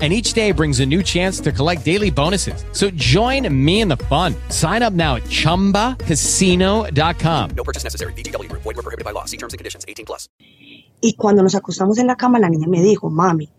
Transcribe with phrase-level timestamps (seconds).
[0.00, 2.64] and each day brings a new chance to collect daily bonuses.
[2.72, 4.34] So join me in the fun.
[4.48, 7.50] Sign up now at ChumbaCasino.com.
[7.54, 8.14] No purchase necessary.
[8.14, 8.62] VGW Group.
[8.62, 9.26] Void were prohibited by law.
[9.26, 9.84] See terms and conditions.
[9.86, 10.30] 18 plus.
[11.02, 13.50] Y cuando nos acostamos en la cama, la niña me dijo, mami,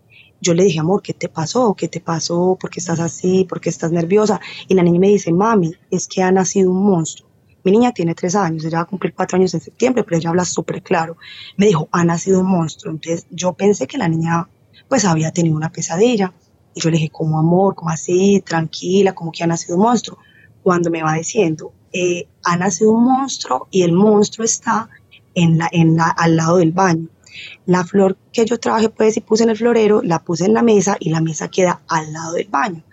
[0.41, 1.75] yo le dije, amor, ¿qué te pasó?
[1.75, 2.57] ¿Qué te pasó?
[2.59, 3.45] ¿Por qué estás así?
[3.45, 4.41] ¿Por qué estás nerviosa?
[4.67, 7.29] Y la niña me dice, mami, es que ha nacido un monstruo.
[7.63, 10.29] Mi niña tiene tres años, ella va a cumplir cuatro años en septiembre, pero ella
[10.29, 11.17] habla súper claro.
[11.57, 12.91] Me dijo, ha nacido un monstruo.
[12.91, 14.49] Entonces yo pensé que la niña
[14.91, 16.33] pues había tenido una pesadilla.
[16.73, 20.17] Y yo le dije, como amor, como así, tranquila, como que ha nacido un monstruo.
[20.63, 24.89] Cuando me va diciendo, eh, ha nacido un monstruo y el monstruo está
[25.33, 27.07] en la, en la, al lado del baño.
[27.65, 30.61] La flor que yo trabajé, pues, y puse en el florero, la puse en la
[30.61, 32.83] mesa y la mesa queda al lado del baño.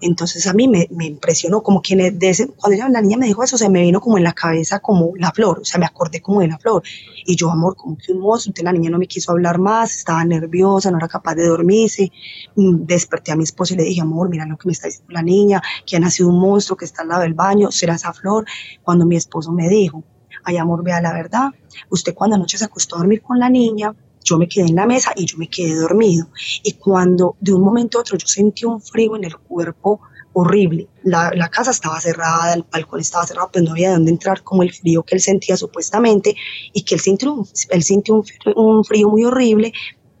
[0.00, 3.26] Entonces a mí me, me impresionó, como que de ese, cuando ella, la niña me
[3.26, 5.86] dijo eso, se me vino como en la cabeza como la flor, o sea, me
[5.86, 6.82] acordé como de la flor.
[7.26, 10.24] Y yo, amor, como que un monstruo, la niña no me quiso hablar más, estaba
[10.24, 12.12] nerviosa, no era capaz de dormirse.
[12.56, 15.12] Mm, Desperté a mi esposo y le dije, amor, mira lo que me está diciendo
[15.12, 18.12] la niña, que ha nacido un monstruo que está al lado del baño, será esa
[18.12, 18.46] flor.
[18.82, 20.04] Cuando mi esposo me dijo,
[20.44, 21.50] ay, amor, vea la verdad,
[21.90, 23.94] usted cuando anoche se acostó a dormir con la niña,
[24.28, 26.28] yo me quedé en la mesa y yo me quedé dormido.
[26.62, 30.00] Y cuando de un momento a otro yo sentí un frío en el cuerpo
[30.32, 30.88] horrible.
[31.02, 34.62] La, la, casa estaba cerrada, el balcón estaba cerrado, pues no había dónde entrar, como
[34.62, 36.36] el frío que él sentía supuestamente,
[36.72, 38.24] y que él sintió, un, él sintió un,
[38.54, 39.72] un frío muy horrible,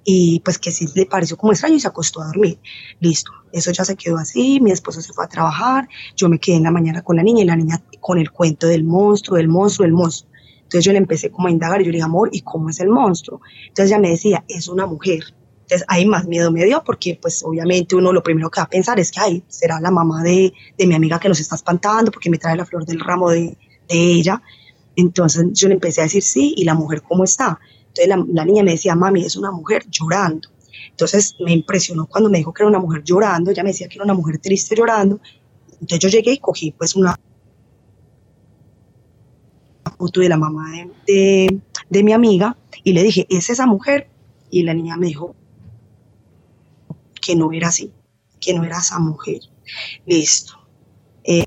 [0.04, 2.58] y pues que sí le pareció como extraño y se acostó a dormir.
[2.98, 6.56] Listo, eso ya se quedó así, mi esposo se fue a trabajar, yo me quedé
[6.56, 9.48] en la mañana con la niña y la niña con el cuento del monstruo, del
[9.48, 10.30] monstruo, del monstruo.
[10.68, 12.78] Entonces yo le empecé como a indagar y yo le dije, amor, ¿y cómo es
[12.80, 13.40] el monstruo?
[13.68, 15.20] Entonces ella me decía, es una mujer.
[15.62, 18.68] Entonces ahí más miedo me dio porque pues obviamente uno lo primero que va a
[18.68, 22.10] pensar es que, ay, será la mamá de, de mi amiga que nos está espantando
[22.10, 23.56] porque me trae la flor del ramo de,
[23.88, 24.42] de ella.
[24.94, 27.58] Entonces yo le empecé a decir, sí, ¿y la mujer cómo está?
[27.86, 30.50] Entonces la, la niña me decía, mami, es una mujer llorando.
[30.90, 33.94] Entonces me impresionó cuando me dijo que era una mujer llorando, ella me decía que
[33.94, 35.18] era una mujer triste llorando.
[35.80, 37.18] Entonces yo llegué y cogí pues una
[39.98, 41.60] foto de la mamá de, de,
[41.90, 44.08] de, mi amiga y le dije, ¿es esa mujer?
[44.50, 45.34] Y la niña me dijo
[47.20, 47.92] que no era así,
[48.40, 49.40] que no era esa mujer.
[50.06, 50.54] Listo.
[51.24, 51.44] Eh,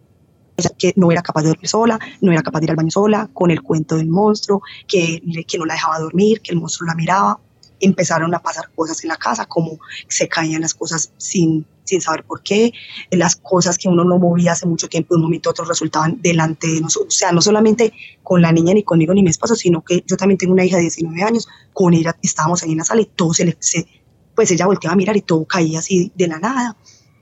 [0.78, 3.30] que no era capaz de dormir sola, no era capaz de ir al baño sola,
[3.34, 6.96] con el cuento del monstruo, que, que no la dejaba dormir, que el monstruo la
[6.96, 7.40] miraba.
[7.80, 12.24] Empezaron a pasar cosas en la casa, como se caían las cosas sin, sin saber
[12.24, 12.74] por qué,
[13.12, 16.22] las cosas que uno no movía hace mucho tiempo, de un momento a otro resultaban
[16.22, 17.92] delante de nosotros, o sea, no solamente
[18.24, 20.78] con la niña, ni conmigo, ni mi esposo, sino que yo también tengo una hija
[20.78, 23.58] de 19 años, con ella estábamos ahí en la sala y todo se le,
[24.34, 26.78] pues ella volteaba a mirar y todo caía así de la nada,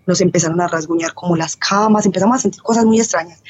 [0.05, 3.41] nos empezaron a rasguñar como las camas, empezamos a sentir cosas muy extrañas.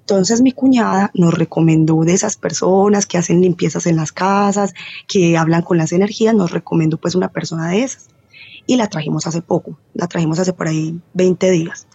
[0.00, 4.72] Entonces mi cuñada nos recomendó de esas personas que hacen limpiezas en las casas,
[5.06, 8.08] que hablan con las energías, nos recomendó pues una persona de esas
[8.68, 11.86] y la trajimos hace poco, la trajimos hace por ahí 20 días.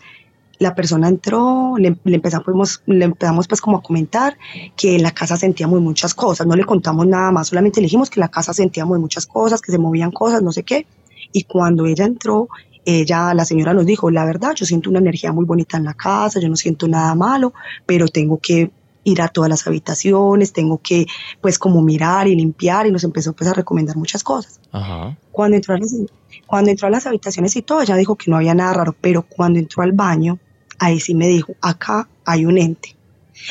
[0.58, 4.38] La persona entró, le, le, empezamos, le empezamos pues como a comentar
[4.76, 8.10] que en la casa sentíamos muchas cosas, no le contamos nada más, solamente le dijimos
[8.10, 10.88] que en la casa sentíamos muchas cosas, que se movían cosas, no sé qué.
[11.32, 12.50] Y cuando ella entró,
[12.86, 15.94] ella, la señora nos dijo, la verdad, yo siento una energía muy bonita en la
[15.94, 17.54] casa, yo no siento nada malo,
[17.86, 18.72] pero tengo que
[19.04, 21.06] ir a todas las habitaciones, tengo que
[21.42, 24.60] pues como mirar y limpiar y nos empezó pues a recomendar muchas cosas.
[24.72, 25.18] Ajá.
[25.32, 25.96] Cuando entró a las,
[26.46, 29.24] cuando entró a las habitaciones y todo, ella dijo que no había nada raro, pero
[29.24, 30.40] cuando entró al baño,
[30.80, 32.96] ahí sí me dijo, acá hay un ente.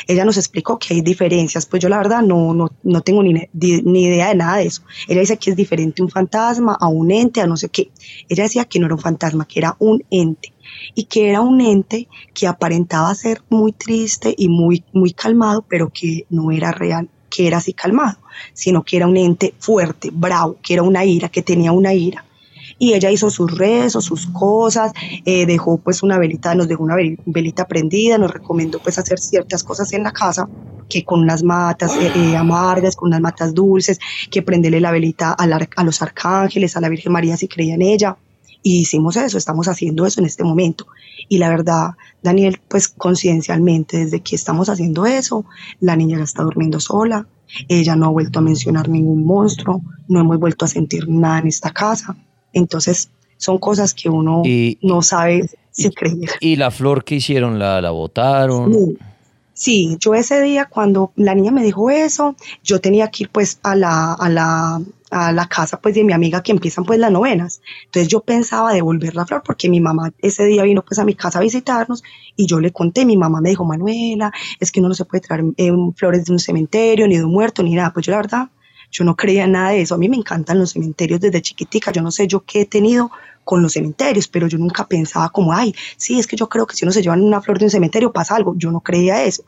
[0.07, 3.33] Ella nos explicó que hay diferencias, pues yo la verdad no, no, no tengo ni,
[3.53, 4.81] ni idea de nada de eso.
[5.07, 7.91] Ella dice que es diferente un fantasma a un ente, a no sé qué.
[8.29, 10.52] Ella decía que no era un fantasma, que era un ente
[10.95, 15.89] y que era un ente que aparentaba ser muy triste y muy, muy calmado, pero
[15.93, 18.19] que no era real, que era así calmado,
[18.53, 22.25] sino que era un ente fuerte, bravo, que era una ira, que tenía una ira.
[22.77, 24.91] Y ella hizo sus rezos, sus cosas,
[25.25, 29.63] eh, dejó pues una velita, nos dejó una velita prendida, nos recomendó pues hacer ciertas
[29.63, 30.49] cosas en la casa
[30.89, 33.99] que con unas matas eh, eh, amargas, con unas matas dulces,
[34.29, 37.81] que prenderle la velita ar- a los arcángeles, a la Virgen María si creía en
[37.81, 38.17] ella.
[38.63, 40.87] Y hicimos eso, estamos haciendo eso en este momento.
[41.29, 45.45] Y la verdad, Daniel, pues conciencialmente, desde que estamos haciendo eso,
[45.79, 47.27] la niña ya está durmiendo sola,
[47.67, 51.47] ella no ha vuelto a mencionar ningún monstruo, no hemos vuelto a sentir nada en
[51.47, 52.15] esta casa.
[52.53, 56.29] Entonces, son cosas que uno Y- no sabe si creer.
[56.39, 57.59] ¿Y la flor que hicieron?
[57.59, 58.73] ¿La, la botaron?
[58.73, 58.97] Sí.
[59.55, 63.59] Sí, yo ese día cuando la niña me dijo eso, yo tenía que ir pues
[63.61, 64.81] a la, a la,
[65.13, 67.61] a la casa pues de mi amiga que empiezan pues las novenas.
[67.85, 71.13] Entonces yo pensaba devolver la flor porque mi mamá ese día vino pues a mi
[71.15, 72.03] casa a visitarnos
[72.35, 75.21] y yo le conté, mi mamá me dijo, Manuela, es que uno no se puede
[75.21, 77.93] traer eh, flores de un cementerio, ni de un muerto, ni nada.
[77.93, 78.49] Pues yo la verdad,
[78.91, 79.95] yo no creía nada de eso.
[79.95, 81.91] A mí me encantan los cementerios desde chiquitica.
[81.91, 83.11] Yo no sé yo qué he tenido
[83.43, 86.75] con los cementerios, pero yo nunca pensaba como, ay, sí, es que yo creo que
[86.75, 88.55] si uno se lleva una flor de un cementerio pasa algo.
[88.57, 89.43] Yo no creía eso.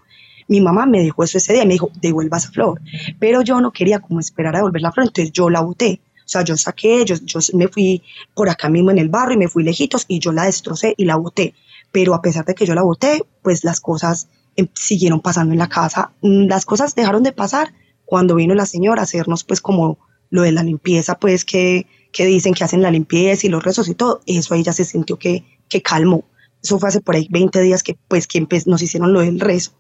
[0.48, 2.82] Mi mamá me dijo eso ese día, me dijo, devuelva esa flor.
[3.20, 6.02] Pero yo no quería como esperar a devolver la flor, entonces yo la boté.
[6.20, 8.02] O sea, yo saqué, yo, yo me fui
[8.34, 11.06] por acá mismo en el barro y me fui lejitos y yo la destrocé y
[11.06, 11.54] la boté.
[11.92, 14.28] Pero a pesar de que yo la boté, pues las cosas
[14.58, 16.12] eh, siguieron pasando en la casa.
[16.22, 17.74] Mm, Las cosas dejaron de pasar
[18.06, 20.00] cuando vino la señora a hacernos pues como
[20.30, 23.88] lo de la limpieza, pues que, que dicen que hacen la limpieza y los rezos
[23.88, 24.22] y todo.
[24.26, 26.26] Eso ahí ya se sintió que, que calmó.
[26.64, 29.74] Eso fue hace por ahí 20 días que pues que nos hicieron lo del rezo.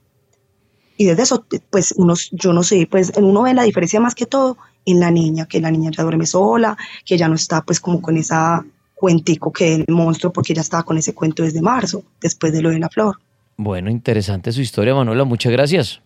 [0.97, 4.25] Y desde eso, pues unos, yo no sé, pues uno ve la diferencia más que
[4.25, 7.80] todo en la niña, que la niña ya duerme sola, que ya no está pues
[7.80, 8.63] como con esa
[8.94, 12.69] cuentico que el monstruo, porque ya estaba con ese cuento desde marzo, después de lo
[12.69, 13.18] de la flor.
[13.57, 15.24] Bueno, interesante su historia, Manuela.
[15.25, 16.01] Muchas gracias.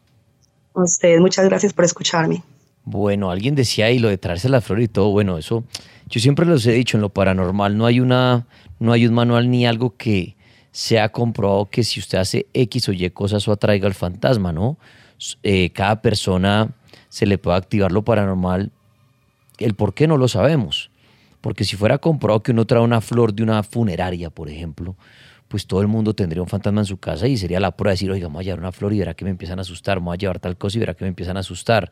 [0.74, 2.44] A ustedes, muchas gracias por escucharme.
[2.83, 5.12] Bueno, alguien decía ahí lo de traerse la flor y todo.
[5.12, 5.63] Bueno, eso
[6.07, 7.77] yo siempre los he dicho en lo paranormal.
[7.77, 8.47] No hay una,
[8.80, 10.36] no hay un manual ni algo que
[10.71, 14.77] sea comprobado que si usted hace X o Y cosas o atraiga al fantasma, ¿no?
[15.44, 16.69] Eh, cada persona
[17.10, 18.71] se le puede activar lo paranormal.
[19.57, 20.92] El por qué no lo sabemos.
[21.42, 24.95] Porque si fuera comprobado que uno trae una flor de una funeraria, por ejemplo,
[25.48, 27.94] pues todo el mundo tendría un fantasma en su casa y sería la prueba de
[27.95, 30.13] decir, oiga, vamos a llevar una flor y verá que me empiezan a asustar, vamos
[30.13, 31.92] a llevar tal cosa y verá que me empiezan a asustar.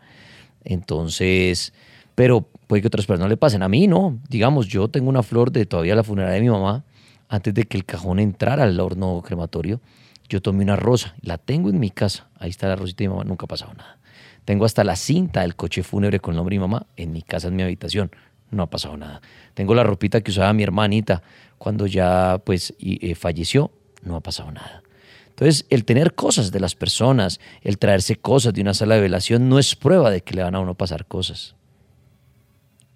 [0.64, 1.74] Entonces,
[2.14, 3.64] pero puede que otras personas le pasen.
[3.64, 4.20] A mí no.
[4.30, 6.84] Digamos, yo tengo una flor de todavía la funeraria de mi mamá,
[7.30, 9.82] antes de que el cajón entrara al horno crematorio.
[10.30, 12.28] Yo tomé una rosa, la tengo en mi casa.
[12.38, 13.98] Ahí está la rosita de mi mamá, nunca ha pasado nada.
[14.46, 17.22] Tengo hasta la cinta del coche fúnebre con el nombre de mi mamá en mi
[17.22, 18.12] casa, en mi habitación.
[18.50, 19.22] No ha pasado nada.
[19.54, 21.22] Tengo la ropita que usaba mi hermanita
[21.58, 23.72] cuando ya pues eh, falleció.
[24.04, 24.84] No ha pasado nada.
[25.30, 29.50] Entonces, el tener cosas de las personas, el traerse cosas de una sala de velación,
[29.50, 31.56] no es prueba de que le van a uno pasar cosas.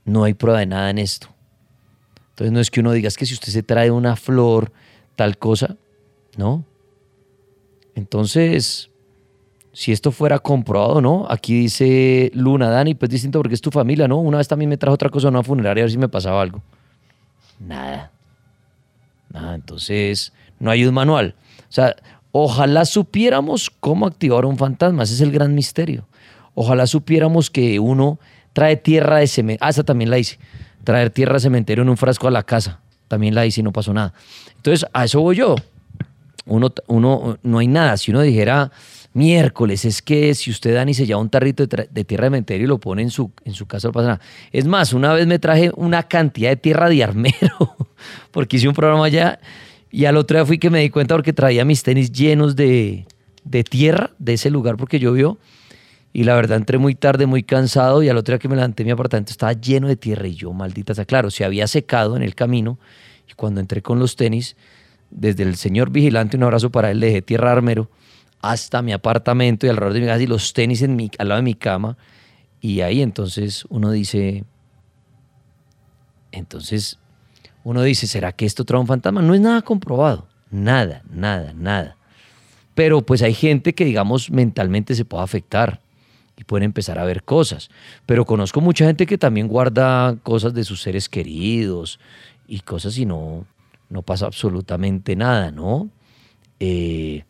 [0.06, 1.28] No hay prueba de nada en esto.
[2.32, 4.72] Entonces, no es que uno diga, es que si usted se trae una flor,
[5.16, 5.78] tal cosa,
[6.38, 6.66] no.
[7.96, 8.90] Entonces,
[9.74, 11.28] si esto fuera comprobado, ¿no?
[11.30, 14.18] Aquí dice Luna, Dani, pues distinto porque es tu familia, ¿no?
[14.18, 16.42] Una vez también me trajo otra cosa a una funeraria a ver si me pasaba
[16.42, 16.62] algo.
[17.60, 18.12] Nada.
[19.30, 21.36] Nada, entonces no hay un manual.
[21.70, 21.96] O sea,
[22.32, 26.08] ojalá supiéramos cómo activar un fantasma, ese es el gran misterio.
[26.54, 28.20] Ojalá supiéramos que uno
[28.52, 29.66] trae tierra de cementerio.
[29.66, 30.38] Ah, esa también la hice.
[30.84, 32.80] Traer tierra de cementerio en un frasco a la casa.
[33.08, 34.14] También la hice y no pasó nada.
[34.56, 35.56] Entonces, a eso voy yo.
[36.46, 37.98] Uno, uno, no hay nada.
[37.98, 38.72] Si uno dijera
[39.14, 42.68] miércoles, es que si usted, Dani, se lleva un tarrito de, de tierra cementerio y
[42.68, 44.22] lo pone en su, en su casa, no pasa nada.
[44.52, 47.76] Es más, una vez me traje una cantidad de tierra de armero,
[48.32, 49.40] porque hice un programa allá
[49.92, 53.06] y al otro día fui que me di cuenta porque traía mis tenis llenos de,
[53.44, 55.38] de tierra de ese lugar porque llovió.
[56.14, 58.84] Y la verdad entré muy tarde, muy cansado y al otro día que me levanté
[58.84, 62.24] mi apartamento estaba lleno de tierra y yo, maldita sea, claro, se había secado en
[62.24, 62.78] el camino
[63.30, 64.58] y cuando entré con los tenis,
[65.10, 67.90] desde el señor vigilante, un abrazo para él, le dejé tierra armero
[68.42, 71.40] hasta mi apartamento y alrededor de mi casa y los tenis en mi, al lado
[71.40, 71.98] de mi cama
[72.62, 74.44] y ahí entonces uno dice,
[76.32, 77.00] entonces
[77.64, 79.22] uno dice, ¿será que esto trae un fantasma?
[79.22, 81.98] No es nada comprobado, nada, nada, nada.
[82.76, 85.82] Pero pues hay gente que digamos mentalmente se puede afectar
[86.42, 87.70] y pueden empezar a ver cosas.
[88.08, 92.00] Pero conozco mucha gente que también guarda cosas de sus seres queridos
[92.48, 93.46] y cosas y no,
[93.90, 95.92] no pasa absolutamente nada, ¿no?
[96.60, 97.26] Eh,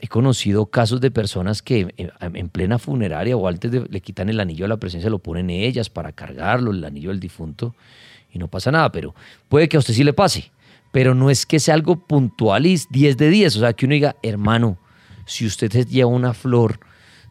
[0.00, 4.28] he conocido casos de personas que eh, en plena funeraria o antes de, le quitan
[4.28, 7.76] el anillo a la presencia, lo ponen ellas para cargarlo, el anillo del difunto,
[8.32, 9.14] y no pasa nada, pero
[9.48, 10.50] puede que a usted sí le pase.
[10.90, 13.94] Pero no es que sea algo puntual y 10 de 10, o sea, que uno
[13.94, 14.78] diga, hermano,
[15.26, 16.80] si usted lleva una flor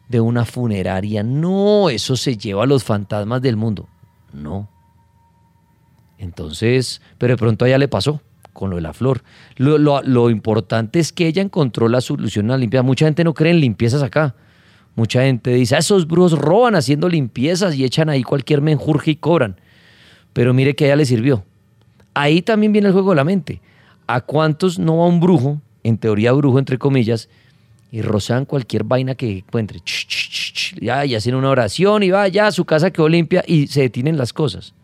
[0.08, 3.88] de una funeraria, no, eso se lleva a los fantasmas del mundo.
[4.32, 4.68] No.
[6.18, 8.20] Entonces, pero de pronto a ella le pasó
[8.52, 9.22] con lo de la flor.
[9.56, 12.82] Lo, lo- lo importante es que ella encontró la solución a la limpieza.
[12.82, 14.34] Mucha gente no cree en limpiezas acá.
[14.96, 19.16] Mucha gente dice, "Ah, esos brujos roban haciendo limpiezas y echan ahí cualquier menjurje y
[19.16, 19.60] cobran.
[20.32, 21.44] Pero mire que a ella le sirvió.
[22.14, 23.60] Ahí también viene el juego de la mente.
[24.08, 27.28] ¿A cuántos no va un brujo, en teoría brujo entre comillas,
[27.90, 29.80] y rozan cualquier vaina que encuentre?
[29.80, 33.08] Ch, ch, ch, ch, ya, y hacen una oración y va, ya, su casa quedó
[33.08, 34.74] limpia y se detienen las cosas.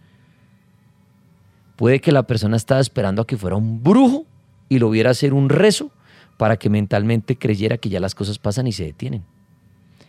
[1.77, 4.27] Puede que la persona estaba esperando a que fuera un brujo
[4.69, 5.91] y lo viera hacer un rezo
[6.37, 9.25] para que mentalmente creyera que ya las cosas pasan y se detienen.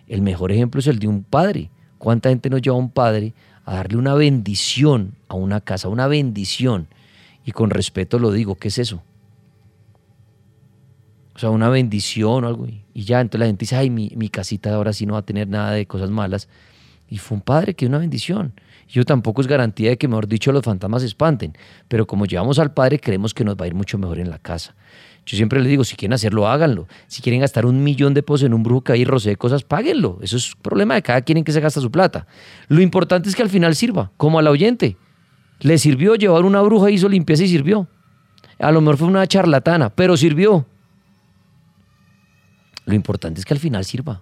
[0.08, 1.72] El mejor ejemplo es el de un padre.
[1.98, 3.34] ¿Cuánta gente nos lleva a un padre
[3.66, 6.88] a darle una bendición a una casa, una bendición?
[7.46, 9.02] Y con respeto lo digo, ¿qué es eso?
[11.36, 12.68] O sea, una bendición o algo.
[12.94, 15.26] Y ya, entonces la gente dice, ay, mi, mi casita ahora sí no va a
[15.26, 16.48] tener nada de cosas malas.
[17.10, 18.54] Y fue un padre que una bendición.
[18.88, 21.58] Yo tampoco es garantía de que, mejor dicho, los fantasmas se espanten.
[21.88, 24.40] Pero como llevamos al padre, creemos que nos va a ir mucho mejor en la
[24.40, 24.76] casa.
[25.26, 26.88] Yo siempre les digo, si quieren hacerlo, háganlo.
[27.08, 30.20] Si quieren gastar un millón de pesos en un brujo que ahí rocee cosas, páguenlo.
[30.22, 32.28] Eso es problema de cada quien en que se gasta su plata.
[32.68, 34.98] Lo importante es que al final sirva, como al oyente.
[35.62, 37.88] Le sirvió llevar una bruja, hizo limpieza y sirvió.
[38.60, 40.68] A lo mejor fue una charlatana, pero sirvió.
[42.86, 44.22] Lo importante es que al final sirva.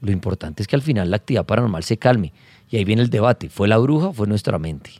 [0.00, 2.32] Lo importante es que al final la actividad paranormal se calme.
[2.70, 3.48] Y ahí viene el debate.
[3.48, 4.90] ¿Fue la bruja o fue nuestra mente?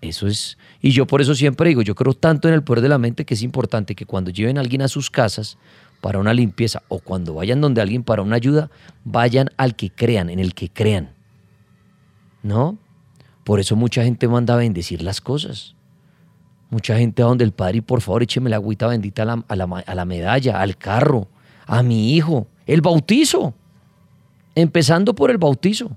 [0.00, 0.56] Eso es.
[0.80, 3.24] Y yo por eso siempre digo, yo creo tanto en el poder de la mente
[3.24, 5.58] que es importante que cuando lleven a alguien a sus casas
[6.00, 8.70] para una limpieza o cuando vayan donde alguien para una ayuda,
[9.04, 11.10] vayan al que crean, en el que crean.
[12.42, 12.78] ¿No?
[13.44, 15.75] Por eso mucha gente manda a bendecir las cosas.
[16.70, 19.44] Mucha gente va donde el padre y por favor écheme la agüita bendita a la,
[19.46, 21.28] a la a la medalla, al carro,
[21.66, 23.54] a mi hijo, el bautizo.
[24.54, 25.96] Empezando por el bautizo.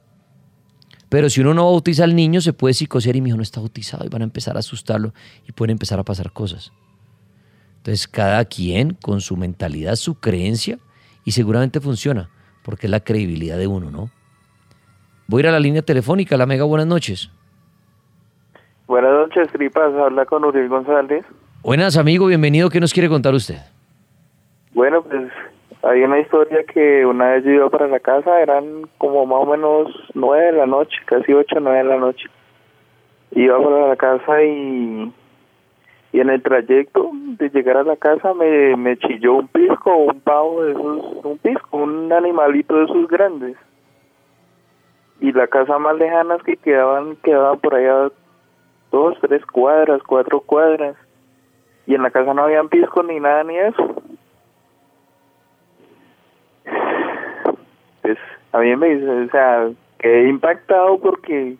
[1.08, 3.60] Pero si uno no bautiza al niño, se puede psicosear y mi hijo no está
[3.60, 5.14] bautizado y van a empezar a asustarlo
[5.48, 6.72] y pueden empezar a pasar cosas.
[7.78, 10.78] Entonces, cada quien con su mentalidad, su creencia,
[11.26, 12.30] y seguramente funciona,
[12.64, 14.10] porque es la credibilidad de uno, ¿no?
[15.28, 16.38] Voy a ir a la línea telefónica.
[16.38, 17.30] La Mega, buenas noches.
[18.90, 19.94] Buenas noches, Tripas.
[19.94, 21.24] Habla con Uriel González.
[21.62, 22.72] Buenas, amigo, bienvenido.
[22.72, 23.58] ¿Qué nos quiere contar usted?
[24.74, 25.32] Bueno, pues
[25.84, 29.46] hay una historia que una vez yo iba para la casa, eran como más o
[29.46, 32.26] menos nueve de la noche, casi ocho, nueve de la noche.
[33.34, 35.14] Iba para la casa y,
[36.12, 40.20] y en el trayecto de llegar a la casa me, me chilló un pisco, un
[40.22, 43.56] pavo de esos, un pisco, un animalito de esos grandes.
[45.22, 48.10] Y la casa más lejanas que quedaban, quedaban por allá
[48.92, 50.96] dos, tres cuadras, cuatro cuadras.
[51.86, 54.04] Y en la casa no habían pisco ni nada ni eso.
[58.02, 58.18] Pues
[58.52, 61.58] a mí me dice, o sea, quedé impactado porque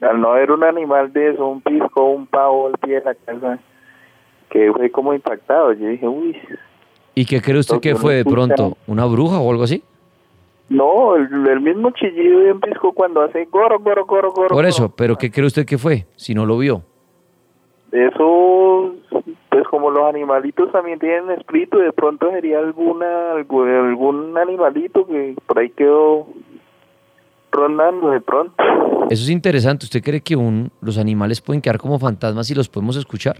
[0.00, 3.14] al no ver un animal de eso, un pisco, un pavo al pie de la
[3.14, 3.58] casa,
[4.50, 5.72] que fue como impactado.
[5.72, 6.36] Yo dije, uy,
[7.14, 8.76] ¿Y qué cree usted que fue de pronto?
[8.86, 9.82] ¿Una bruja o algo así?
[10.72, 14.48] No, el, el mismo chillido de un pisco cuando hace goro, goro, goro, goro.
[14.48, 16.06] Por eso, pero ¿qué cree usted que fue?
[16.16, 16.82] Si no lo vio.
[17.92, 18.94] Eso,
[19.50, 25.58] pues como los animalitos también tienen espíritu, de pronto sería alguna algún animalito que por
[25.58, 26.26] ahí quedó
[27.50, 28.54] rondando de pronto.
[29.10, 29.84] Eso es interesante.
[29.84, 33.36] ¿Usted cree que un, los animales pueden quedar como fantasmas y los podemos escuchar?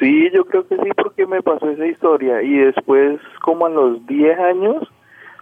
[0.00, 2.42] Sí, yo creo que sí, porque me pasó esa historia.
[2.42, 4.88] Y después, como a los 10 años,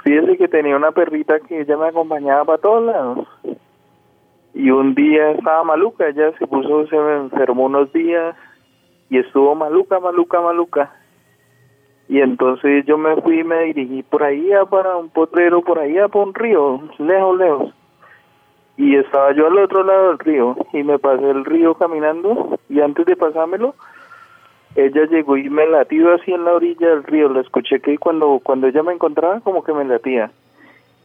[0.06, 3.28] fíjese que tenía una perrita que ella me acompañaba para todos lados.
[4.54, 8.36] Y un día estaba maluca, ella se puso, se me enfermó unos días
[9.10, 10.92] y estuvo maluca, maluca, maluca.
[12.08, 15.98] Y entonces yo me fui y me dirigí por ahí para un potrero, por ahí
[15.98, 17.75] a por un río, lejos, lejos.
[18.76, 22.80] Y estaba yo al otro lado del río y me pasé el río caminando y
[22.80, 23.75] antes de pasármelo,
[24.76, 27.28] ella llegó y me latió así en la orilla del río.
[27.30, 30.30] La escuché que cuando, cuando ella me encontraba como que me latía.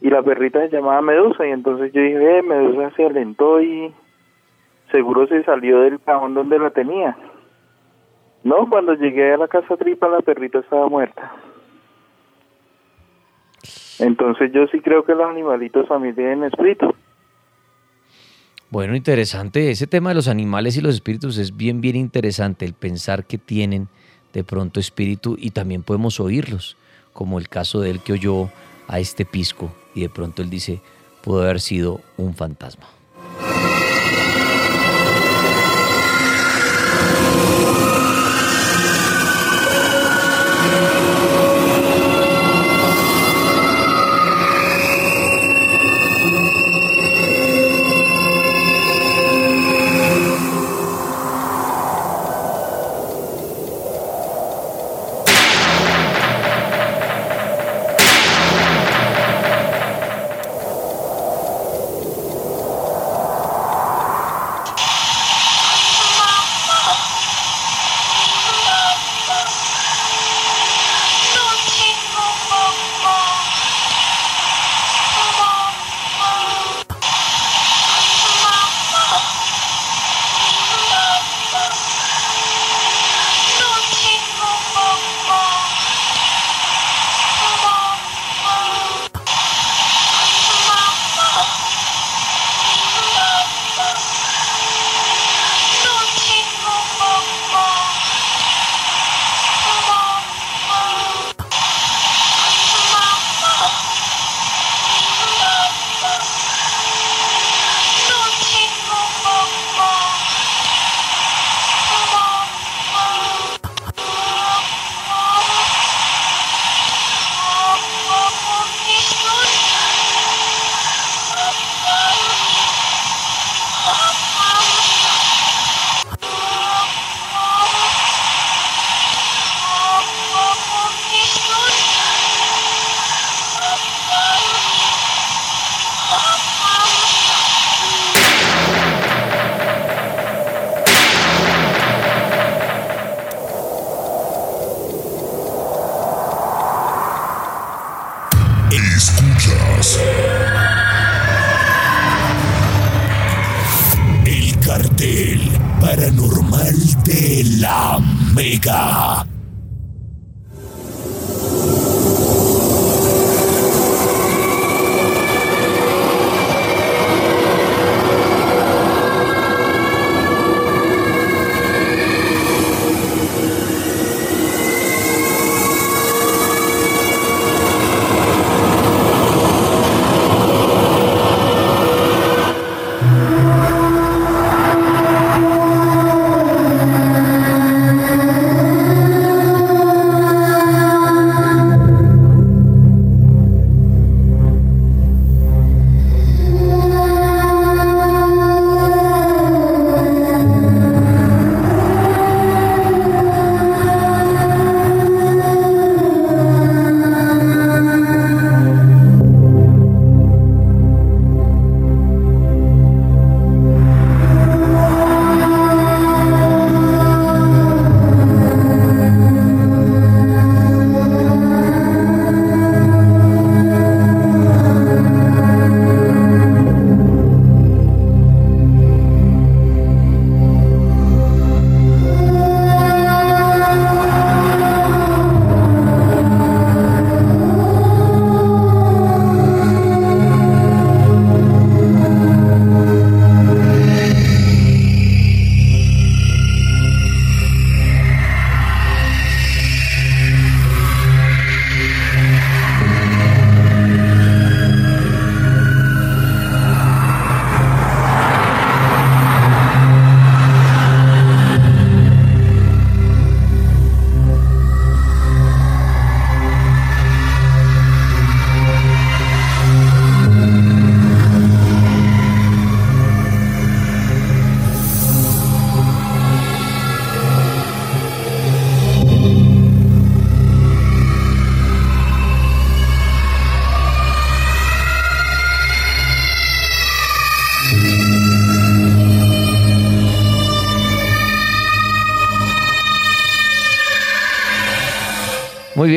[0.02, 3.92] Y la perrita se llamaba Medusa y entonces yo dije, eh, Medusa se alentó y
[4.90, 7.16] seguro se salió del cajón donde la tenía.
[8.44, 11.32] No, cuando llegué a la casa tripa la perrita estaba muerta.
[14.00, 16.92] Entonces yo sí creo que los animalitos también tienen espíritu.
[18.72, 19.70] Bueno, interesante.
[19.70, 22.64] Ese tema de los animales y los espíritus es bien, bien interesante.
[22.64, 23.88] El pensar que tienen
[24.32, 26.78] de pronto espíritu y también podemos oírlos,
[27.12, 28.50] como el caso de él que oyó
[28.88, 30.80] a este pisco y de pronto él dice,
[31.22, 32.86] pudo haber sido un fantasma.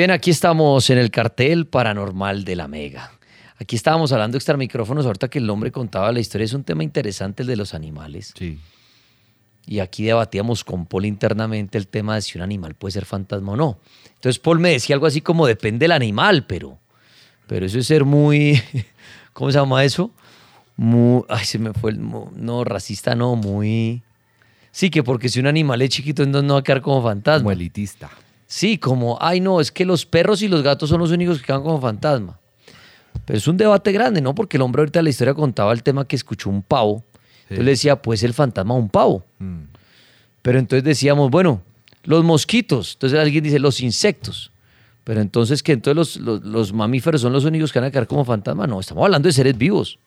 [0.06, 3.12] Bien, aquí estamos en el cartel paranormal de la Mega.
[3.58, 6.84] Aquí estábamos hablando extra micrófonos, ahorita que el hombre contaba la historia, es un tema
[6.84, 8.32] interesante el de los animales.
[8.38, 8.60] Sí.
[9.66, 13.54] Y aquí debatíamos con Paul internamente el tema de si un animal puede ser fantasma
[13.54, 13.80] o no.
[14.14, 16.78] Entonces Paul me decía algo así como depende del animal, pero,
[17.48, 18.62] pero eso es ser muy,
[19.34, 20.12] ¿cómo se llama eso?
[20.78, 24.04] Muy, ay, se me fue el, no, racista no, muy...
[24.72, 27.46] Sí, que porque si un animal es chiquito, entonces no va a quedar como fantasma.
[27.46, 28.12] Como elitista.
[28.48, 31.46] Sí, como, ay no, es que los perros y los gatos son los únicos que
[31.46, 32.40] quedan como fantasma.
[33.26, 34.36] Pero es un debate grande, ¿no?
[34.36, 37.04] Porque el hombre ahorita en la historia contaba el tema que escuchó un pavo.
[37.44, 39.24] Entonces le decía, pues el fantasma un pavo.
[39.40, 39.62] Mm.
[40.42, 41.62] Pero entonces decíamos, bueno,
[42.04, 42.94] los mosquitos.
[42.94, 44.52] Entonces alguien dice, los insectos.
[45.04, 48.06] Pero entonces que entonces los, los- los mamíferos son los únicos que van a quedar
[48.08, 48.68] como fantasma.
[48.68, 49.98] No, estamos hablando de seres vivos.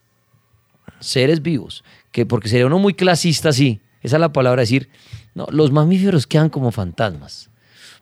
[1.01, 1.85] Seres vivos.
[2.13, 3.81] Que porque sería uno muy clasista, sí.
[4.03, 4.89] Esa es la palabra decir,
[5.35, 7.48] no, los mamíferos quedan como fantasmas.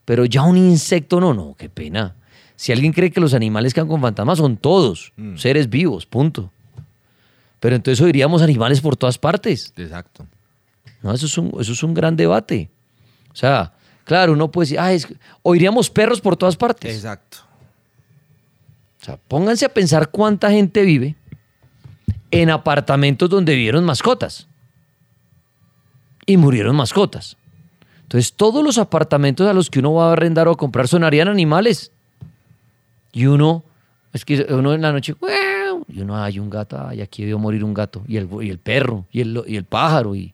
[0.07, 2.15] Pero ya un insecto no, no, qué pena.
[2.55, 6.51] Si alguien cree que los animales quedan con fantasmas, son todos seres vivos, punto.
[7.61, 9.75] Pero entonces oiríamos animales por todas partes.
[9.77, 10.27] Exacto.
[11.03, 12.71] No, eso es un, eso es un gran debate.
[13.33, 15.07] O sea, claro, uno puede decir, ah, es,
[15.43, 16.95] oiríamos perros por todas partes.
[16.95, 17.39] Exacto.
[19.03, 21.17] O sea, pónganse a pensar cuánta gente vive
[22.31, 24.47] en apartamentos donde vivieron mascotas.
[26.25, 27.37] Y murieron mascotas.
[28.07, 31.27] Entonces, todos los apartamentos a los que uno va a arrendar o a comprar sonarían
[31.29, 31.91] animales.
[33.13, 33.65] Y uno,
[34.13, 35.15] es que uno en la noche,
[35.89, 38.59] y uno, hay un gato, ay, aquí debió morir un gato, y el, y el
[38.59, 40.33] perro, y el, y el pájaro, y.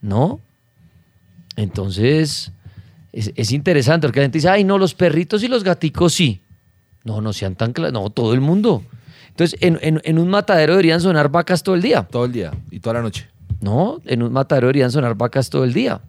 [0.00, 0.40] ¿No?
[1.56, 2.52] Entonces,
[3.12, 6.40] es, es interesante, porque la gente dice, ay, no, los perritos y los gaticos sí.
[7.04, 8.82] No, no sean tan claros, no, todo el mundo.
[9.28, 12.02] Entonces, en, en- en un matadero deberían sonar vacas todo el día.
[12.04, 13.28] Todo el día y toda la noche.
[13.60, 16.00] No, en un matadero deberían sonar vacas todo el día.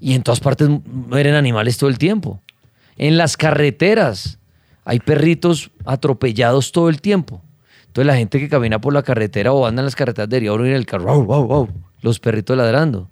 [0.00, 2.40] Y en todas partes mueren animales todo el tiempo.
[2.96, 4.38] En las carreteras
[4.84, 7.42] hay perritos atropellados todo el tiempo.
[7.86, 10.72] Entonces la gente que camina por la carretera o anda en las carreteras debería oír
[10.72, 11.68] el carro, "Wow, wow, wow",
[12.00, 13.08] los perritos ladrando.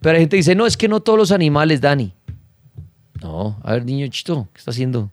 [0.00, 2.12] Pero hay gente dice, no, es que no todos los animales, Dani.
[3.22, 5.10] No, a ver, niño chito, ¿qué está haciendo?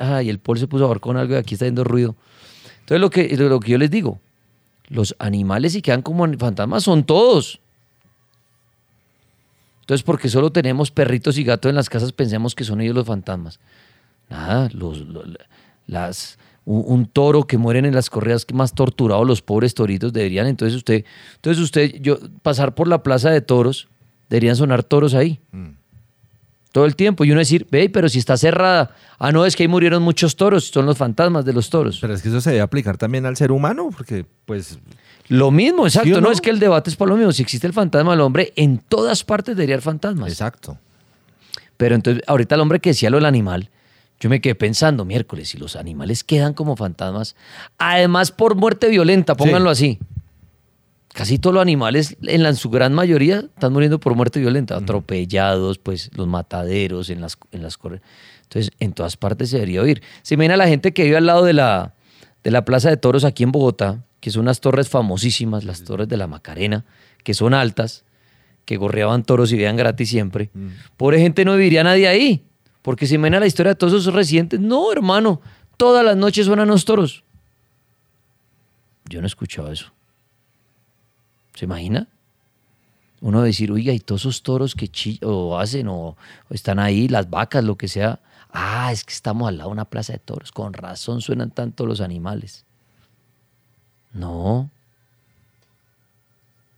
[0.00, 2.16] Ah, y el Paul se puso a jugar con algo y aquí está haciendo ruido.
[2.80, 4.18] Entonces lo que, lo que yo les digo,
[4.88, 7.60] los animales si quedan como fantasmas son todos.
[9.92, 13.06] Entonces, porque solo tenemos perritos y gatos en las casas, pensemos que son ellos los
[13.06, 13.60] fantasmas.
[14.30, 15.22] Nada, los, lo-
[15.86, 20.46] las, un, toro que mueren en las correas que más torturado los pobres toritos deberían.
[20.46, 23.88] Entonces usted, entonces usted, yo, pasar por la plaza de toros,
[24.30, 25.40] deberían sonar toros ahí.
[26.72, 27.24] Todo el tiempo.
[27.24, 28.94] Y uno decir, ve, pero si está cerrada.
[29.18, 31.98] Ah, no, es que ahí murieron muchos toros, son los fantasmas de los toros.
[32.00, 34.78] Pero es que eso se debe aplicar también al ser humano, porque pues
[35.28, 36.08] Lo mismo, exacto.
[36.08, 36.28] ¿Sí o no?
[36.28, 36.32] no?
[36.32, 37.30] es que el debate es por lo mismo.
[37.32, 40.30] Si existe el fantasma del hombre, en todas partes debería haber fantasmas.
[40.30, 40.78] Exacto.
[41.76, 43.70] Pero entonces, ahorita el hombre que decía lo del animal,
[44.18, 47.34] yo me quedé pensando, miércoles, si los animales quedan como fantasmas,
[47.76, 49.98] además por muerte violenta, pónganlo así.
[51.12, 54.76] Casi todos los animales, en, la, en su gran mayoría, están muriendo por muerte violenta,
[54.76, 58.00] atropellados, pues los mataderos en las, en las corre-
[58.44, 60.02] Entonces, en todas partes se debería oír.
[60.22, 61.94] Se imagina la gente que vive al lado de la,
[62.42, 66.08] de la Plaza de Toros aquí en Bogotá, que son unas torres famosísimas, las torres
[66.08, 66.84] de la Macarena,
[67.24, 68.04] que son altas,
[68.64, 70.50] que gorreaban toros y vivían gratis siempre.
[70.96, 72.46] Pobre gente no viviría nadie ahí,
[72.80, 74.60] porque se imagina la historia de todos esos residentes.
[74.60, 75.42] No, hermano,
[75.76, 77.22] todas las noches suenan los toros.
[79.10, 79.92] Yo no he escuchado eso.
[81.54, 82.08] ¿Se imagina?
[83.20, 84.90] Uno decir, oiga, y todos esos toros que
[85.22, 86.16] o hacen o, o
[86.50, 88.20] están ahí, las vacas, lo que sea.
[88.50, 90.50] Ah, es que estamos al lado de una plaza de toros.
[90.50, 92.64] Con razón suenan tanto los animales.
[94.12, 94.70] No.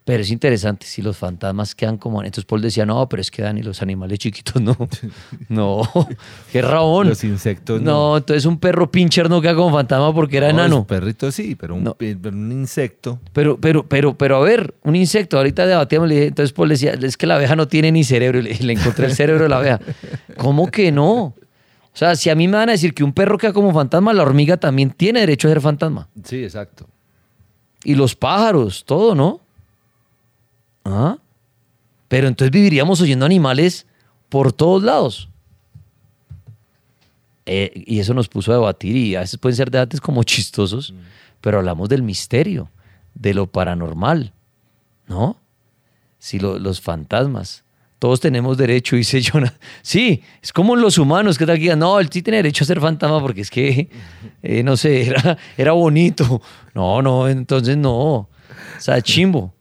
[0.06, 2.20] Pero es interesante si los fantasmas quedan como.
[2.22, 4.76] Entonces Paul decía, no, pero es que Dani, los animales chiquitos no.
[5.48, 5.80] No,
[6.52, 7.08] qué rabón.
[7.08, 8.10] Los insectos no.
[8.10, 8.16] no.
[8.18, 10.78] entonces un perro pincher no queda como fantasma porque era No, enano.
[10.80, 13.18] Un perrito sí, pero un, pe- pero un insecto.
[13.32, 16.92] Pero, pero, pero, pero a ver, un insecto, ahorita debatíamos, le dije, entonces Paul decía,
[16.92, 19.48] es que la abeja no tiene ni cerebro, y le, le encontré el cerebro de
[19.48, 19.80] la abeja.
[20.36, 21.14] ¿Cómo que no?
[21.22, 21.34] O
[21.96, 24.22] sea, si a mí me van a decir que un perro queda como fantasma, la
[24.22, 26.08] hormiga también tiene derecho a ser fantasma.
[26.24, 26.86] Sí, exacto.
[27.84, 29.40] Y los pájaros, todo, ¿no?
[30.84, 31.18] ¿Ah?
[32.08, 33.86] Pero entonces viviríamos oyendo animales
[34.28, 35.28] por todos lados.
[37.46, 40.94] Eh, y eso nos puso a debatir y a veces pueden ser debates como chistosos,
[41.40, 42.70] pero hablamos del misterio,
[43.14, 44.32] de lo paranormal,
[45.06, 45.36] ¿no?
[46.18, 47.64] Si lo- los fantasmas,
[47.98, 49.54] todos tenemos derecho, dice Jonah.
[49.82, 52.80] Sí, es como los humanos que tal que no, él sí tiene derecho a ser
[52.80, 53.90] fantasma porque es que,
[54.42, 56.40] eh, no sé, era, era bonito.
[56.74, 57.94] No, no, entonces no.
[57.96, 58.28] O
[58.78, 59.53] sea, chimbo.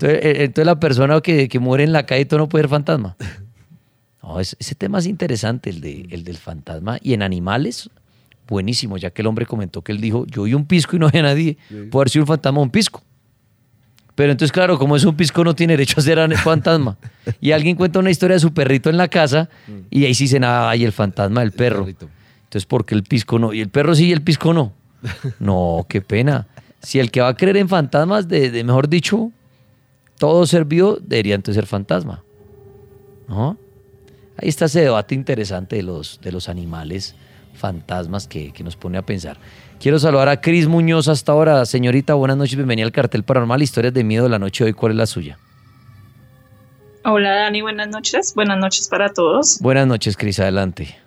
[0.00, 2.70] Entonces, eh, entonces la persona que, que muere en la calle todo no puede ser
[2.70, 3.16] fantasma.
[4.22, 6.98] No, es- ese tema es interesante, el, de, el del fantasma.
[7.02, 7.88] Y en animales,
[8.46, 11.08] buenísimo, ya que el hombre comentó que él dijo, yo vi un pisco y no
[11.08, 11.56] había nadie.
[11.68, 13.02] Puede haber sido un fantasma o un pisco.
[14.14, 16.98] Pero entonces, claro, como es un pisco, no tiene derecho a ser an- fantasma.
[17.40, 19.48] Y alguien cuenta una historia de su perrito en la casa
[19.90, 21.88] y ahí sí se nada, ay, el fantasma del perro.
[22.44, 23.54] Entonces, ¿por qué el pisco no?
[23.54, 24.74] Y el perro sí y el pisco no.
[25.40, 26.46] No, qué pena.
[26.82, 29.32] Si el que va a creer en fantasmas, de, de mejor dicho,
[30.20, 32.22] todo ser vivo, debería entonces ser fantasma.
[33.26, 33.56] ¿No?
[34.36, 37.14] Ahí está ese debate interesante de los, de los animales
[37.54, 39.38] fantasmas que, que nos pone a pensar.
[39.80, 41.64] Quiero saludar a Cris Muñoz hasta ahora.
[41.64, 44.74] Señorita, buenas noches, bienvenida al Cartel Paranormal, historias de miedo de la noche de hoy.
[44.74, 45.38] ¿Cuál es la suya?
[47.02, 48.34] Hola Dani, buenas noches.
[48.34, 49.58] Buenas noches para todos.
[49.60, 50.98] Buenas noches, Cris, adelante.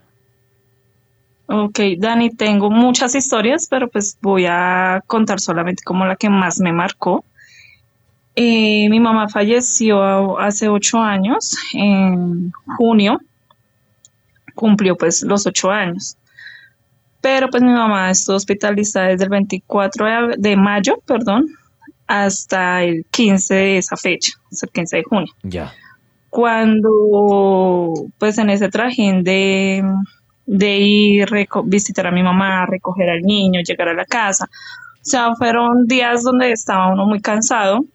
[1.45, 6.59] Ok, Dani, tengo muchas historias, pero pues voy a contar solamente como la que más
[6.59, 7.23] me marcó.
[8.35, 13.19] Eh, mi mamá falleció hace ocho años, en junio,
[14.55, 16.17] cumplió pues los ocho años.
[17.21, 21.45] Pero pues mi mamá estuvo hospitalizada desde el 24 de, de mayo, perdón,
[22.07, 25.33] hasta el 15 de esa fecha, hasta el 15 de junio.
[25.43, 25.71] Ya.
[26.29, 29.83] cuando pues en ese trajín de,
[30.47, 31.29] de ir
[31.65, 36.23] visitar a mi mamá, recoger al niño, llegar a la casa, o sea, fueron días
[36.23, 37.85] donde estaba uno muy cansado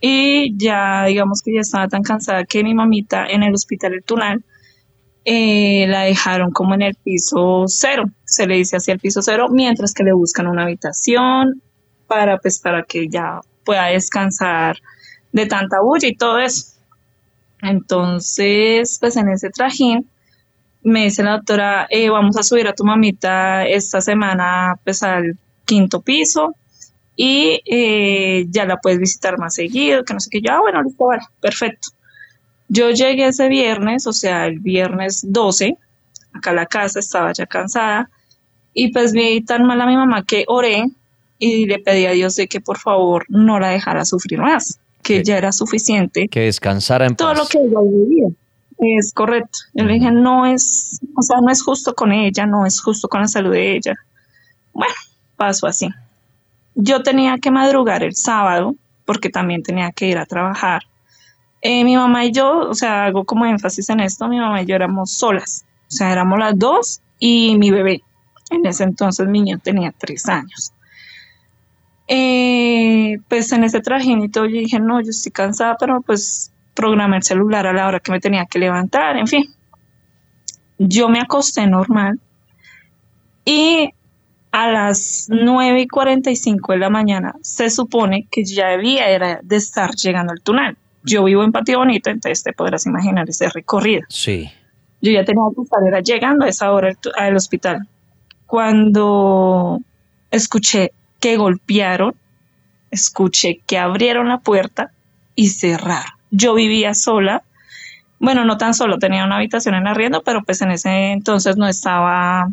[0.00, 4.04] y ya digamos que ya estaba tan cansada que mi mamita en el hospital El
[4.04, 4.44] Tunal
[5.24, 9.48] eh, la dejaron como en el piso cero, se le dice así el piso cero,
[9.50, 11.62] mientras que le buscan una habitación
[12.06, 14.76] para pues para que ya pueda descansar
[15.32, 16.76] de tanta bulla y todo eso.
[17.62, 20.08] Entonces, pues en ese trajín,
[20.82, 25.36] me dice la doctora, eh, vamos a subir a tu mamita esta semana pues al
[25.64, 26.54] quinto piso
[27.16, 30.40] y eh, ya la puedes visitar más seguido, que no sé qué.
[30.40, 31.88] Yo, ah, bueno, listo, vale, perfecto.
[32.68, 35.76] Yo llegué ese viernes, o sea, el viernes 12,
[36.32, 38.10] acá a la casa, estaba ya cansada
[38.74, 40.84] y pues vi tan mal a mi mamá que oré
[41.38, 45.24] y le pedí a Dios de que por favor no la dejara sufrir más, que
[45.24, 47.38] ya era suficiente Que descansara en todo paz.
[47.38, 48.28] lo que ella vivía.
[48.78, 49.60] Es correcto.
[49.72, 53.08] Yo le dije, no es, o sea, no es justo con ella, no es justo
[53.08, 53.94] con la salud de ella.
[54.74, 54.94] Bueno,
[55.36, 55.88] pasó así.
[56.76, 60.82] Yo tenía que madrugar el sábado porque también tenía que ir a trabajar.
[61.62, 64.66] Eh, mi mamá y yo, o sea, hago como énfasis en esto, mi mamá y
[64.66, 65.64] yo éramos solas.
[65.88, 68.02] O sea, éramos las dos y mi bebé.
[68.50, 70.72] En ese entonces mi niño tenía tres años.
[72.08, 77.22] Eh, pues en ese trajinito yo dije, no, yo estoy cansada, pero pues programé el
[77.22, 79.44] celular a la hora que me tenía que levantar, en fin.
[80.78, 82.20] Yo me acosté normal
[83.44, 83.90] y
[84.52, 89.56] a las 9 y 45 de la mañana se supone que ya debía era de
[89.56, 90.76] estar llegando al túnel.
[91.04, 94.02] Yo vivo en Patio Bonito, entonces te podrás imaginar ese recorrido.
[94.08, 94.50] Sí.
[95.02, 97.86] Yo ya tenía que estar era llegando a esa hora al hospital.
[98.46, 99.80] Cuando
[100.30, 102.14] escuché que golpearon,
[102.90, 104.90] escuché que abrieron la puerta
[105.34, 106.12] y cerraron.
[106.30, 107.42] Yo vivía sola,
[108.18, 111.68] bueno, no tan solo, tenía una habitación en arriendo, pero pues en ese entonces no
[111.68, 112.48] estaba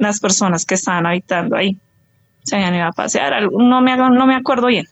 [0.00, 1.78] las personas que estaban habitando ahí.
[2.42, 4.86] Se habían ido a pasear, no me, no me acuerdo bien.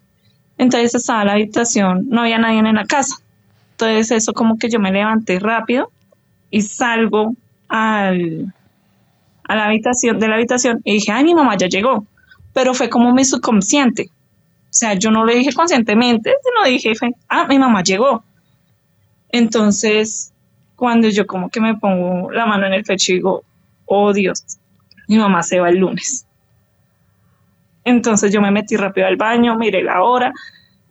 [0.58, 3.16] Entonces estaba la habitación, no había nadie en la casa.
[3.72, 5.90] Entonces eso como que yo me levanté rápido
[6.50, 7.34] y salgo
[7.68, 8.52] al,
[9.44, 12.06] a la habitación de la habitación y dije, ay, mi mamá ya llegó.
[12.52, 14.10] Pero fue como mi subconsciente.
[14.64, 16.92] O sea, yo no lo dije conscientemente, sino dije,
[17.28, 18.22] ah, mi mamá llegó.
[19.30, 20.32] Entonces,
[20.76, 23.42] cuando yo como que me pongo la mano en el pecho y digo,
[23.86, 24.58] oh Dios,
[25.08, 26.26] mi mamá se va el lunes.
[27.84, 30.32] Entonces yo me metí rápido al baño, miré la hora,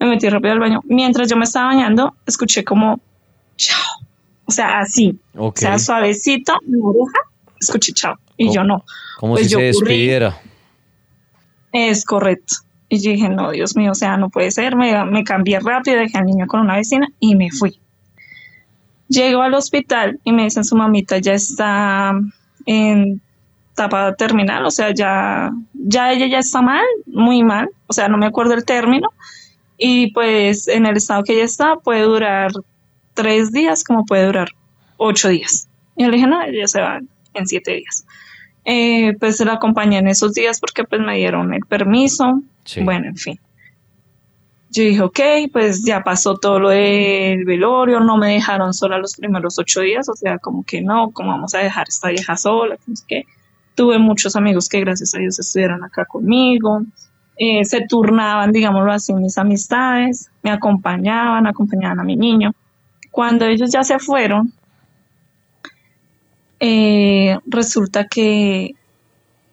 [0.00, 0.80] me metí rápido al baño.
[0.84, 3.00] Mientras yo me estaba bañando, escuché como,
[3.56, 3.80] chao.
[4.44, 5.18] O sea, así.
[5.36, 7.18] O sea, suavecito, mi oreja,
[7.60, 8.16] escuché chao.
[8.36, 8.54] Y ¿Cómo?
[8.54, 8.84] yo no.
[9.18, 10.36] Como Pues si yo se despidiera.
[11.72, 12.56] Es correcto.
[12.88, 14.74] Y yo dije, no, Dios mío, o sea, no puede ser.
[14.74, 17.78] Me, me cambié rápido, dejé al niño con una vecina y me fui.
[19.08, 22.12] Llego al hospital y me dicen su mamita ya está
[22.66, 23.20] en
[23.78, 28.18] etapa terminal, o sea, ya, ya ella ya está mal, muy mal, o sea, no
[28.18, 29.08] me acuerdo el término.
[29.76, 32.50] Y pues en el estado que ella está puede durar
[33.14, 34.48] tres días como puede durar
[34.96, 35.68] ocho días.
[35.96, 37.00] Y yo le dije, no, ella se va
[37.34, 38.04] en siete días.
[38.64, 42.42] Eh, pues la acompañé en esos días porque pues me dieron el permiso.
[42.64, 42.82] Sí.
[42.82, 43.40] Bueno, en fin.
[44.70, 45.20] Yo dije, ok,
[45.52, 50.08] pues ya pasó todo lo del velorio, no me dejaron sola los primeros ocho días,
[50.10, 52.76] o sea, como que no, ¿cómo vamos a dejar a esta vieja sola?
[52.76, 53.26] Que no sé qué.
[53.78, 56.82] Tuve muchos amigos que gracias a Dios estuvieron acá conmigo,
[57.36, 62.50] eh, se turnaban, digámoslo así, mis amistades, me acompañaban, acompañaban a mi niño.
[63.12, 64.52] Cuando ellos ya se fueron,
[66.58, 68.74] eh, resulta que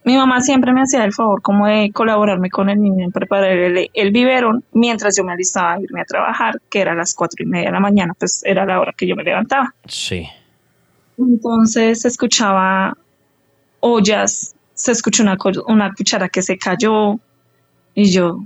[0.04, 3.52] mi mamá siempre me hacía el favor como de colaborarme con el niño en preparar
[3.52, 7.14] el, el biberón mientras yo me alistaba a irme a trabajar, que era a las
[7.14, 9.72] cuatro y media de la mañana, pues era la hora que yo me levantaba.
[9.86, 10.28] Sí.
[11.16, 12.98] Entonces escuchaba
[13.88, 17.20] ollas, se escuchó una, una cuchara que se cayó
[17.94, 18.40] y yo,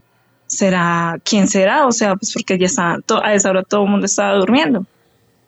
[0.48, 1.88] ¿será quién será?
[1.88, 4.86] O sea, pues porque ya estaba, to- a esa hora todo el mundo estaba durmiendo.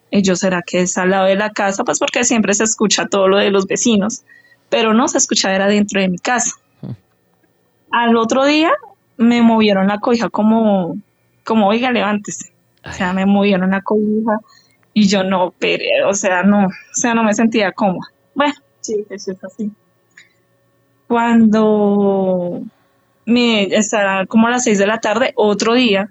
[0.10, 1.84] Y yo, ¿será que es al lado de la casa?
[1.84, 4.23] Pues porque siempre se escucha todo lo de los vecinos,
[4.69, 6.51] pero no se escuchaba era dentro de mi casa.
[7.91, 8.71] Al otro día
[9.17, 10.97] me movieron la cobija como,
[11.45, 12.54] como, oiga, levántese.
[12.86, 14.39] O sea, me movieron la cobija
[14.93, 18.08] y yo no, pero, o sea, no, o sea, no me sentía cómoda.
[18.34, 19.71] Bueno, sí, eso es así.
[21.12, 22.62] Cuando
[23.26, 26.10] me estaba como a las seis de la tarde, otro día,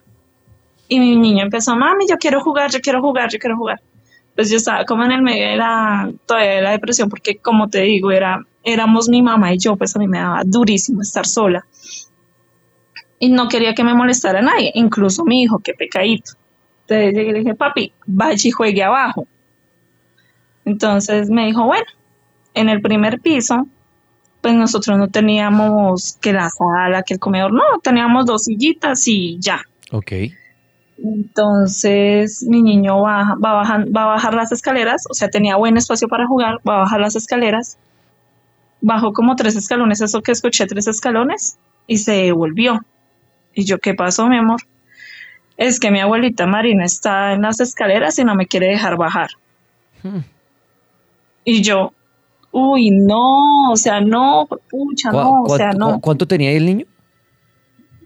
[0.89, 3.81] y mi niño empezó, mami, yo quiero jugar, yo quiero jugar, yo quiero jugar.
[4.35, 7.71] Pues yo estaba como en el medio de la, todavía de la depresión, porque como
[7.71, 11.27] te digo, era, éramos mi mamá y yo, pues a mí me daba durísimo estar
[11.27, 11.65] sola.
[13.19, 16.33] Y no quería que me molestara nadie, incluso mi hijo, que pecadito.
[16.83, 19.27] Entonces llegué y le dije, papi, vaya y juegue abajo.
[20.67, 21.87] Entonces me dijo, bueno,
[22.53, 23.67] en el primer piso,
[24.41, 29.39] pues nosotros no teníamos que la sala, que el comedor, no, teníamos dos sillitas y
[29.39, 29.61] ya.
[29.93, 30.13] Ok.
[31.03, 35.57] Entonces mi niño baja, va, a bajar, va a bajar las escaleras, o sea, tenía
[35.57, 37.79] buen espacio para jugar, va a bajar las escaleras,
[38.81, 42.81] bajó como tres escalones, eso que escuché, tres escalones, y se devolvió.
[43.55, 44.61] Y yo, ¿qué pasó, mi amor?
[45.57, 49.31] Es que mi abuelita Marina está en las escaleras y no me quiere dejar bajar.
[51.45, 51.93] Y yo,
[52.53, 56.67] uy, no, o sea, no, pucha, ¿Cuá- no, o sea, no, cu- ¿Cuánto tenía el
[56.67, 56.87] niño?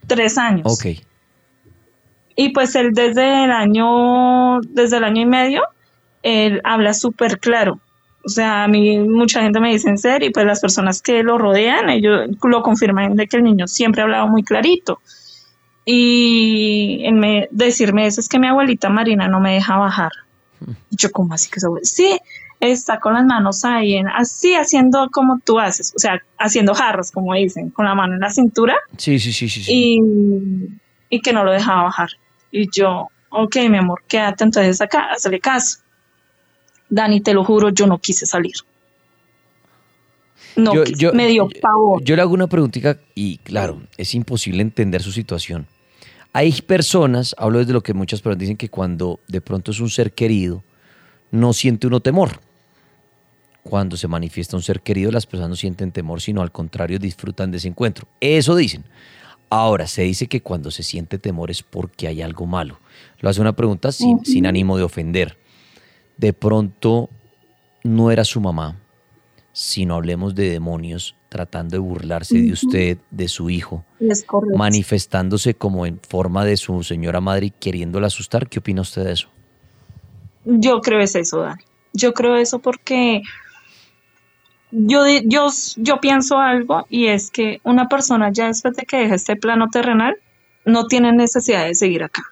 [0.07, 0.63] tres años.
[0.67, 0.99] Ok.
[2.37, 5.63] Y pues él desde el año, desde el año y medio,
[6.23, 7.79] él habla súper claro.
[8.27, 11.23] O sea, a mí mucha gente me dice en serio, y pues las personas que
[11.23, 15.01] lo rodean, ellos lo confirman de que el niño siempre ha hablado muy clarito.
[15.85, 20.13] Y él me, decirme eso es que mi abuelita Marina no me deja bajar.
[20.91, 21.91] Y yo, ¿cómo así que su abuelita?
[21.95, 22.19] Sí,
[22.71, 27.11] está con las manos ahí, en, así haciendo como tú haces, o sea, haciendo jarras,
[27.11, 29.63] como dicen, con la mano en la cintura Sí, sí, sí, sí.
[29.63, 29.73] sí.
[29.73, 32.11] y, y que no lo dejaba bajar.
[32.51, 35.79] Y yo, ok, mi amor, quédate entonces acá, hazle caso.
[36.89, 38.55] Dani, te lo juro, yo no quise salir.
[40.57, 42.03] No, que me dio pavor.
[42.05, 45.67] Yo le hago una preguntita y claro, es imposible entender su situación.
[46.33, 49.91] Hay personas, hablo desde lo que muchas personas dicen que cuando de pronto es un
[49.91, 50.63] ser querido,
[51.31, 52.41] no siente uno temor.
[53.65, 57.51] Cuando se manifiesta un ser querido, las personas no sienten temor, sino al contrario, disfrutan
[57.51, 58.07] de ese encuentro.
[58.21, 58.85] Eso dicen.
[59.51, 62.81] Ahora, se dice que cuando se siente temor es porque hay algo malo.
[63.21, 65.39] Lo hace una pregunta sin, sin ánimo de ofender.
[66.17, 67.09] De pronto
[67.83, 68.77] no era su mamá,
[69.53, 73.85] sino hablemos de demonios tratando de burlarse de usted, de su hijo,
[74.55, 78.49] manifestándose como en forma de su señora madre y queriéndola asustar.
[78.49, 79.29] ¿Qué opina usted de eso?
[80.45, 81.63] Yo creo es eso, Dani.
[81.93, 83.23] Yo creo eso porque
[84.77, 89.15] yo, yo, yo pienso algo y es que una persona ya después de que deja
[89.15, 90.17] este plano terrenal
[90.65, 92.23] no tiene necesidad de seguir acá.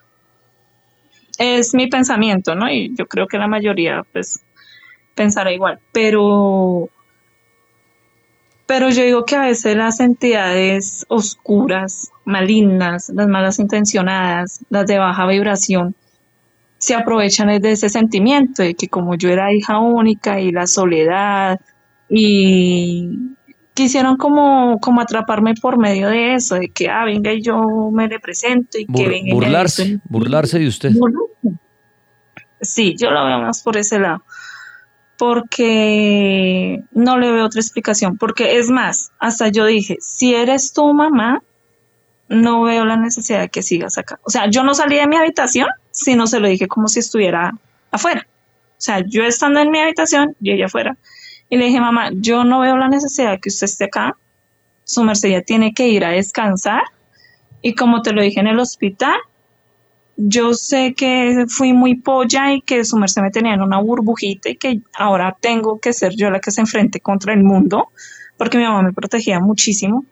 [1.38, 2.68] Es mi pensamiento, ¿no?
[2.68, 4.40] Y yo creo que la mayoría pues
[5.14, 6.88] pensará igual, pero
[8.66, 14.98] pero yo digo que a veces las entidades oscuras, malignas, las malas intencionadas, las de
[14.98, 15.94] baja vibración,
[16.78, 21.60] se aprovechan de ese sentimiento de que como yo era hija única y la soledad
[22.14, 23.36] y
[23.72, 28.06] quisieron como, como atraparme por medio de eso, de que, ah, venga y yo me
[28.06, 30.92] represento y que venga burlarse, burlarse de usted.
[32.60, 34.22] Sí, yo lo veo más por ese lado,
[35.16, 40.92] porque no le veo otra explicación, porque es más, hasta yo dije, si eres tu
[40.92, 41.42] mamá,
[42.28, 44.20] no veo la necesidad de que sigas acá.
[44.22, 47.52] O sea, yo no salí de mi habitación, sino se lo dije como si estuviera
[47.90, 48.26] afuera.
[48.28, 50.98] O sea, yo estando en mi habitación y ella afuera.
[51.52, 54.16] Y le dije, mamá, yo no veo la necesidad de que usted esté acá.
[54.84, 56.80] Su merced ya tiene que ir a descansar.
[57.60, 59.16] Y como te lo dije en el hospital,
[60.16, 64.48] yo sé que fui muy polla y que su merced me tenía en una burbujita
[64.48, 67.90] y que ahora tengo que ser yo la que se enfrente contra el mundo,
[68.38, 70.06] porque mi mamá me protegía muchísimo.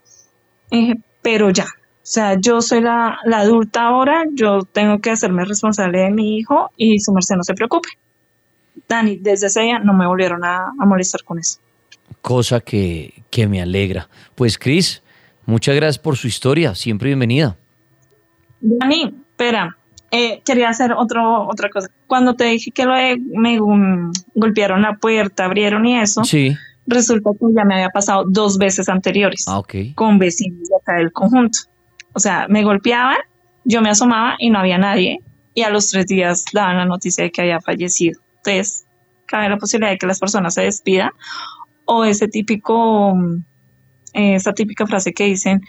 [0.69, 5.09] Y dije, pero ya, o sea, yo soy la, la, adulta ahora, yo tengo que
[5.09, 7.89] hacerme responsable de mi hijo y su merced no se preocupe.
[8.87, 11.59] Dani, desde ese día no me volvieron a, molestar con eso.
[12.21, 14.09] Cosa que, que me alegra.
[14.35, 15.01] Pues Cris,
[15.45, 17.57] muchas gracias por su historia, siempre bienvenida.
[18.59, 19.77] Dani, espera,
[20.11, 21.89] eh, quería hacer otro, otra cosa.
[22.05, 22.93] Cuando te dije que lo
[23.33, 26.55] me um, golpearon la puerta, abrieron y eso, sí.
[26.85, 29.93] resulta que ya me había pasado dos veces anteriores ah, okay.
[29.93, 31.59] con vecinos de acá del conjunto.
[32.11, 33.17] O sea, me golpeaban,
[33.63, 35.19] yo me asomaba y no había nadie,
[35.53, 38.19] y a los tres días daban la noticia de que había fallecido.
[38.43, 38.85] Entonces,
[39.25, 41.11] cabe la posibilidad de que las personas se despidan
[41.85, 43.13] o ese típico,
[44.13, 45.61] eh, esa típica frase que dicen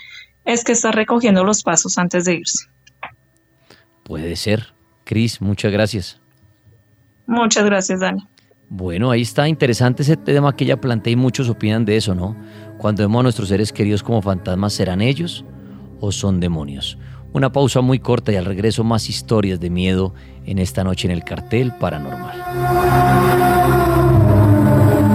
[0.45, 2.67] es que está recogiendo los pasos antes de irse.
[4.05, 4.75] Puede ser.
[5.05, 6.21] Cris, muchas gracias.
[7.27, 8.27] Muchas gracias, Dani.
[8.69, 12.37] Bueno, ahí está interesante ese tema que ella plantea y muchos opinan de eso, ¿no?
[12.79, 15.45] Cuando vemos a nuestros seres queridos como fantasmas, ¿serán ellos
[16.01, 16.99] o son demonios?
[17.33, 20.15] Una pausa muy corta y al regreso más historias de miedo
[20.45, 23.52] en esta noche en el cartel paranormal.